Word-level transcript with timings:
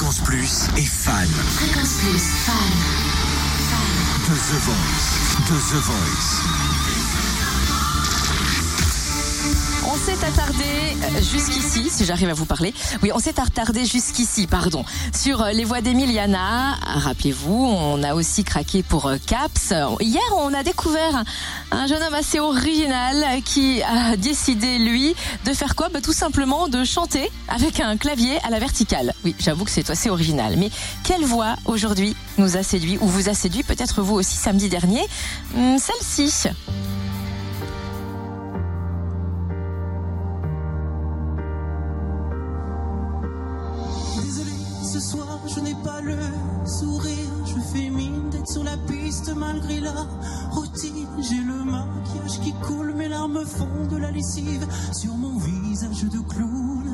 Fréquence 0.00 0.20
Plus 0.20 0.66
est 0.78 0.86
fan. 0.86 1.28
Fréquence 1.28 1.98
Plus, 1.98 2.22
fan. 2.46 2.56
De 4.26 4.34
The 4.34 4.58
Voice. 4.62 5.36
De 5.46 5.56
The 5.58 5.82
Voice. 5.84 6.89
S'est 10.20 10.26
attardé 10.26 10.64
euh, 10.64 11.22
jusqu'ici, 11.22 11.88
si 11.90 12.04
j'arrive 12.04 12.28
à 12.28 12.34
vous 12.34 12.44
parler. 12.44 12.74
Oui, 13.02 13.10
on 13.14 13.18
s'est 13.18 13.40
attardé 13.40 13.84
jusqu'ici, 13.86 14.46
pardon, 14.46 14.84
sur 15.16 15.40
euh, 15.40 15.52
les 15.52 15.64
voix 15.64 15.80
d'Emiliana. 15.80 16.74
Rappelez-vous, 16.82 17.54
on 17.64 18.02
a 18.02 18.14
aussi 18.14 18.44
craqué 18.44 18.82
pour 18.82 19.06
euh, 19.06 19.16
Caps. 19.26 19.72
Hier, 20.00 20.22
on 20.36 20.52
a 20.52 20.62
découvert 20.62 21.24
un 21.70 21.86
jeune 21.86 22.02
homme 22.02 22.14
assez 22.14 22.38
original 22.38 23.42
qui 23.44 23.82
a 23.82 24.16
décidé, 24.16 24.78
lui, 24.78 25.14
de 25.46 25.52
faire 25.54 25.74
quoi? 25.74 25.88
Bah, 25.88 26.00
Tout 26.02 26.12
simplement 26.12 26.68
de 26.68 26.84
chanter 26.84 27.30
avec 27.48 27.80
un 27.80 27.96
clavier 27.96 28.38
à 28.44 28.50
la 28.50 28.58
verticale. 28.58 29.14
Oui, 29.24 29.34
j'avoue 29.38 29.64
que 29.64 29.70
c'est 29.70 29.88
assez 29.88 30.10
original. 30.10 30.56
Mais 30.58 30.70
quelle 31.04 31.24
voix 31.24 31.56
aujourd'hui 31.64 32.14
nous 32.36 32.56
a 32.56 32.62
séduit 32.62 32.98
ou 33.00 33.06
vous 33.06 33.28
a 33.28 33.34
séduit 33.34 33.62
Peut-être 33.62 34.02
vous 34.02 34.16
aussi 34.16 34.36
samedi 34.36 34.68
dernier? 34.68 35.06
Hum, 35.56 35.78
Celle-ci. 35.78 36.50
Soir 45.00 45.40
je 45.46 45.60
n'ai 45.60 45.74
pas 45.82 46.00
le 46.00 46.16
sourire. 46.66 47.30
Je 47.46 47.60
fais 47.72 47.90
mine 47.90 48.28
d'être 48.30 48.48
sur 48.48 48.62
la 48.62 48.76
piste 48.76 49.32
malgré 49.34 49.80
la 49.80 50.06
routine. 50.50 51.08
J'ai 51.18 51.42
le 51.42 51.64
maquillage 51.64 52.40
qui 52.40 52.52
coule, 52.62 52.94
mes 52.94 53.08
larmes 53.08 53.44
font 53.44 53.86
de 53.90 53.96
la 53.96 54.10
lessive 54.10 54.66
sur 54.92 55.14
mon 55.16 55.38
visage 55.38 56.04
de 56.04 56.18
clown. 56.20 56.89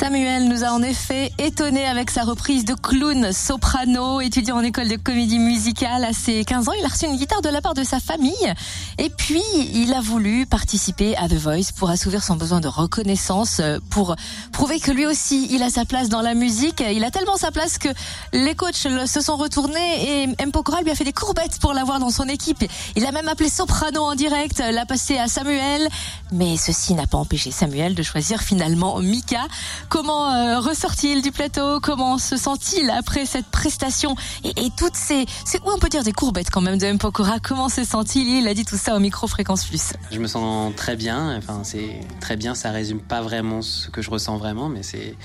Samuel 0.00 0.48
nous 0.48 0.64
a 0.64 0.68
en 0.68 0.82
effet 0.82 1.30
étonné 1.36 1.84
avec 1.84 2.10
sa 2.10 2.24
reprise 2.24 2.64
de 2.64 2.72
clown 2.72 3.34
soprano, 3.34 4.22
étudiant 4.22 4.56
en 4.56 4.62
école 4.62 4.88
de 4.88 4.96
comédie 4.96 5.38
musicale 5.38 6.06
à 6.06 6.14
ses 6.14 6.42
15 6.42 6.70
ans. 6.70 6.72
Il 6.78 6.84
a 6.86 6.88
reçu 6.88 7.04
une 7.04 7.16
guitare 7.16 7.42
de 7.42 7.50
la 7.50 7.60
part 7.60 7.74
de 7.74 7.84
sa 7.84 8.00
famille 8.00 8.32
et 8.96 9.10
puis 9.10 9.42
il 9.74 9.92
a 9.92 10.00
voulu 10.00 10.46
participer 10.46 11.14
à 11.18 11.28
The 11.28 11.34
Voice 11.34 11.72
pour 11.76 11.90
assouvir 11.90 12.22
son 12.22 12.36
besoin 12.36 12.60
de 12.60 12.68
reconnaissance, 12.68 13.60
euh, 13.60 13.78
pour 13.90 14.16
prouver 14.52 14.80
que 14.80 14.90
lui 14.90 15.04
aussi 15.04 15.48
il 15.50 15.62
a 15.62 15.68
sa 15.68 15.84
place 15.84 16.08
dans 16.08 16.22
la 16.22 16.32
musique. 16.32 16.80
Il 16.80 17.04
a 17.04 17.10
tellement 17.10 17.36
sa 17.36 17.50
place 17.50 17.76
que 17.76 17.90
les 18.32 18.54
coachs 18.54 18.88
se 19.04 19.20
sont 19.20 19.36
retournés 19.36 20.22
et 20.22 20.28
M. 20.38 20.50
Pokora 20.50 20.80
lui 20.80 20.90
a 20.90 20.94
fait 20.94 21.04
des 21.04 21.12
courbettes 21.12 21.58
pour 21.60 21.74
l'avoir 21.74 22.00
dans 22.00 22.10
son 22.10 22.26
équipe. 22.26 22.64
Il 22.96 23.04
a 23.04 23.12
même 23.12 23.28
appelé 23.28 23.50
soprano 23.50 24.00
en 24.00 24.14
direct, 24.14 24.60
l'a 24.60 24.86
passé 24.86 25.18
à 25.18 25.28
Samuel, 25.28 25.86
mais 26.32 26.56
ceci 26.56 26.94
n'a 26.94 27.06
pas 27.06 27.18
empêché 27.18 27.50
Samuel 27.50 27.94
de 27.94 28.02
choisir 28.02 28.40
finalement 28.40 28.98
Mika. 29.00 29.46
Comment 29.90 30.32
euh, 30.32 30.60
ressort-il 30.60 31.20
du 31.20 31.32
plateau? 31.32 31.80
Comment 31.80 32.16
se 32.16 32.36
sent-il 32.36 32.88
après 32.90 33.26
cette 33.26 33.46
prestation? 33.46 34.14
Et, 34.44 34.70
toutes 34.76 34.94
ces, 34.94 35.26
ces, 35.44 35.58
on 35.64 35.78
peut 35.78 35.88
dire 35.88 36.04
des 36.04 36.12
courbettes 36.12 36.48
quand 36.50 36.60
même 36.60 36.78
de 36.78 36.86
M. 36.86 36.96
Pokora? 36.98 37.40
Comment 37.40 37.68
se 37.68 37.82
sent-il? 37.82 38.28
Il 38.28 38.46
a 38.46 38.54
dit 38.54 38.64
tout 38.64 38.76
ça 38.76 38.94
au 38.94 39.00
micro 39.00 39.26
Fréquence 39.26 39.64
Plus. 39.66 39.92
Je 40.12 40.20
me 40.20 40.28
sens 40.28 40.72
très 40.76 40.94
bien. 40.94 41.36
Enfin, 41.36 41.62
c'est 41.64 42.00
très 42.20 42.36
bien. 42.36 42.54
Ça 42.54 42.70
résume 42.70 43.00
pas 43.00 43.20
vraiment 43.20 43.62
ce 43.62 43.90
que 43.90 44.00
je 44.00 44.10
ressens 44.10 44.36
vraiment, 44.36 44.68
mais 44.68 44.84
c'est 44.84 45.16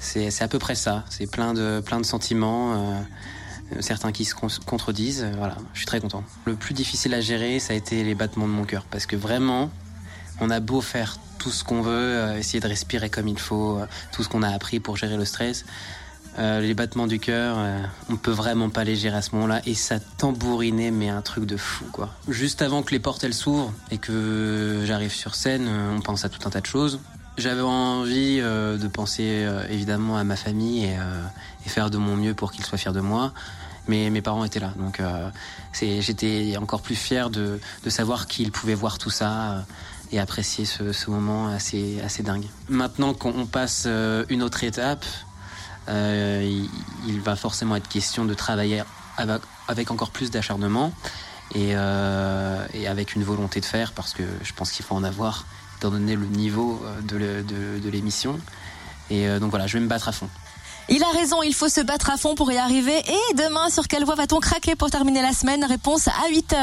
c'est 0.00 0.42
à 0.42 0.48
peu 0.48 0.58
près 0.58 0.74
ça. 0.74 1.04
C'est 1.08 1.30
plein 1.30 1.54
de 1.54 1.80
plein 1.80 2.00
de 2.00 2.06
sentiments. 2.06 2.74
euh, 2.74 3.00
euh, 3.76 3.80
certains 3.80 4.10
qui 4.10 4.24
se 4.24 4.34
con- 4.34 4.48
contredisent. 4.66 5.24
Voilà, 5.38 5.54
je 5.72 5.78
suis 5.78 5.86
très 5.86 6.00
content. 6.00 6.24
Le 6.46 6.56
plus 6.56 6.74
difficile 6.74 7.14
à 7.14 7.20
gérer, 7.20 7.60
ça 7.60 7.74
a 7.74 7.76
été 7.76 8.02
les 8.02 8.16
battements 8.16 8.48
de 8.48 8.52
mon 8.52 8.64
cœur, 8.64 8.84
parce 8.90 9.06
que 9.06 9.14
vraiment, 9.14 9.70
on 10.40 10.50
a 10.50 10.58
beau 10.58 10.80
faire 10.80 11.16
tout 11.40 11.50
ce 11.50 11.64
qu'on 11.64 11.80
veut, 11.80 11.90
euh, 11.92 12.38
essayer 12.38 12.60
de 12.60 12.68
respirer 12.68 13.10
comme 13.10 13.26
il 13.26 13.38
faut, 13.38 13.78
euh, 13.78 13.86
tout 14.12 14.22
ce 14.22 14.28
qu'on 14.28 14.42
a 14.42 14.50
appris 14.50 14.78
pour 14.78 14.96
gérer 14.96 15.16
le 15.16 15.24
stress. 15.24 15.64
euh, 16.38 16.60
les 16.60 16.74
battements 16.74 17.08
du 17.08 17.18
cœur, 17.18 17.56
euh, 17.58 17.82
on 18.08 18.16
peut 18.16 18.30
vraiment 18.30 18.70
pas 18.70 18.84
les 18.84 18.94
gérer 18.94 19.16
à 19.16 19.22
ce 19.22 19.34
moment-là 19.34 19.62
et 19.66 19.74
ça 19.74 19.98
tambourinait 19.98 20.92
mais 20.92 21.08
un 21.08 21.22
truc 21.22 21.44
de 21.44 21.56
fou 21.56 21.86
quoi. 21.90 22.10
Juste 22.28 22.62
avant 22.62 22.82
que 22.84 22.92
les 22.92 23.00
portes 23.00 23.24
elles 23.24 23.34
s'ouvrent 23.34 23.72
et 23.90 23.98
que 23.98 24.84
j'arrive 24.84 25.12
sur 25.12 25.34
scène, 25.34 25.68
on 25.96 26.00
pense 26.00 26.24
à 26.24 26.28
tout 26.28 26.46
un 26.46 26.50
tas 26.50 26.60
de 26.60 26.66
choses. 26.66 27.00
J'avais 27.36 27.62
envie 27.62 28.38
de 28.38 28.88
penser 28.88 29.46
évidemment 29.70 30.18
à 30.18 30.24
ma 30.24 30.36
famille 30.36 30.84
et, 30.84 31.68
faire 31.68 31.90
de 31.90 31.98
mon 31.98 32.16
mieux 32.16 32.34
pour 32.34 32.52
qu'ils 32.52 32.64
soient 32.64 32.78
fiers 32.78 32.92
de 32.92 33.00
moi. 33.00 33.32
Mais 33.88 34.10
mes 34.10 34.20
parents 34.20 34.44
étaient 34.44 34.60
là, 34.60 34.72
donc 34.76 35.00
j'étais 35.80 36.56
encore 36.58 36.82
plus 36.82 36.96
fier 36.96 37.30
de, 37.30 37.58
de 37.82 37.90
savoir 37.90 38.26
qu'ils 38.26 38.52
pouvaient 38.52 38.74
voir 38.74 38.98
tout 38.98 39.10
ça 39.10 39.64
et 40.12 40.18
apprécier 40.18 40.64
ce, 40.64 40.92
ce 40.92 41.10
moment 41.10 41.48
assez, 41.48 42.00
assez 42.04 42.22
dingue. 42.22 42.46
Maintenant 42.68 43.14
qu'on 43.14 43.46
passe 43.46 43.84
euh, 43.86 44.24
une 44.28 44.42
autre 44.42 44.64
étape, 44.64 45.04
euh, 45.88 46.42
il, 46.44 46.68
il 47.08 47.20
va 47.20 47.36
forcément 47.36 47.76
être 47.76 47.88
question 47.88 48.24
de 48.24 48.34
travailler 48.34 48.82
avec, 49.16 49.42
avec 49.68 49.90
encore 49.90 50.10
plus 50.10 50.30
d'acharnement 50.30 50.92
et, 51.54 51.70
euh, 51.74 52.64
et 52.74 52.86
avec 52.88 53.14
une 53.14 53.24
volonté 53.24 53.60
de 53.60 53.64
faire 53.64 53.92
parce 53.92 54.12
que 54.12 54.22
je 54.42 54.52
pense 54.52 54.70
qu'il 54.72 54.84
faut 54.84 54.94
en 54.94 55.04
avoir 55.04 55.46
étant 55.78 55.90
donné 55.90 56.14
le 56.16 56.26
niveau 56.26 56.80
de 57.02 57.16
le- 57.16 57.42
de- 57.42 57.78
de 57.78 57.88
l'émission. 57.90 58.38
Et 59.10 59.26
euh, 59.28 59.38
donc 59.40 59.50
voilà, 59.50 59.66
je 59.66 59.74
vais 59.78 59.82
me 59.84 59.88
battre 59.88 60.08
à 60.08 60.12
fond. 60.12 60.28
Il 60.92 61.02
a 61.04 61.08
raison, 61.10 61.40
il 61.44 61.54
faut 61.54 61.68
se 61.68 61.80
battre 61.80 62.10
à 62.10 62.16
fond 62.16 62.34
pour 62.34 62.50
y 62.50 62.58
arriver. 62.58 62.98
Et 62.98 63.34
demain, 63.34 63.70
sur 63.70 63.86
quelle 63.86 64.04
voie 64.04 64.16
va-t-on 64.16 64.40
craquer 64.40 64.74
pour 64.74 64.90
terminer 64.90 65.22
la 65.22 65.32
semaine? 65.32 65.64
Réponse 65.64 66.08
à 66.08 66.28
8h. 66.32 66.56